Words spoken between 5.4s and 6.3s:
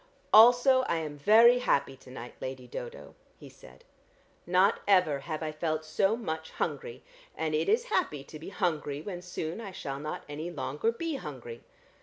I felt so